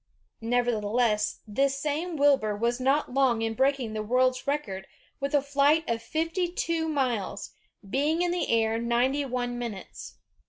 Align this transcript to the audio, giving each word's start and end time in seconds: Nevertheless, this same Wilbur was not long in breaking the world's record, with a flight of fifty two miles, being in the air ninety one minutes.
Nevertheless, 0.41 1.41
this 1.47 1.77
same 1.77 2.17
Wilbur 2.17 2.55
was 2.57 2.79
not 2.79 3.13
long 3.13 3.43
in 3.43 3.53
breaking 3.53 3.93
the 3.93 4.01
world's 4.01 4.47
record, 4.47 4.87
with 5.19 5.35
a 5.35 5.43
flight 5.43 5.87
of 5.87 6.01
fifty 6.01 6.47
two 6.51 6.87
miles, 6.89 7.51
being 7.87 8.23
in 8.23 8.31
the 8.31 8.49
air 8.49 8.79
ninety 8.79 9.25
one 9.25 9.59
minutes. 9.59 10.15